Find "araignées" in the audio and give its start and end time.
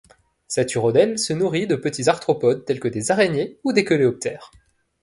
3.11-3.59